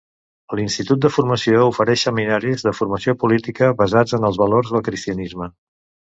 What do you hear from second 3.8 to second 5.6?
basats en els valors del cristianisme.